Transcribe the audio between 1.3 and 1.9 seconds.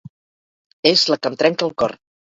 em trenca el